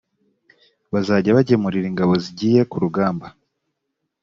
[0.93, 3.27] bazajya bagemurira ingabo zigiye kurugamba.